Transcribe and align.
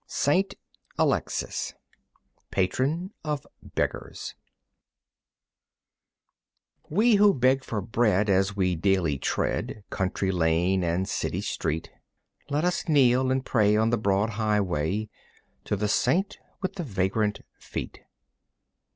St. 0.07 0.55
Alexis 0.97 1.75
Patron 2.49 3.11
of 3.23 3.45
Beggars 3.61 4.33
We 6.89 7.17
who 7.17 7.35
beg 7.35 7.63
for 7.63 7.81
bread 7.81 8.27
as 8.27 8.55
we 8.55 8.75
daily 8.75 9.19
tread 9.19 9.83
Country 9.91 10.31
lane 10.31 10.83
and 10.83 11.07
city 11.07 11.41
street, 11.41 11.91
Let 12.49 12.65
us 12.65 12.89
kneel 12.89 13.29
and 13.29 13.45
pray 13.45 13.77
on 13.77 13.91
the 13.91 13.97
broad 13.99 14.31
highway 14.31 15.07
To 15.65 15.75
the 15.75 15.87
saint 15.87 16.39
with 16.63 16.77
the 16.77 16.83
vagrant 16.83 17.41
feet. 17.59 18.01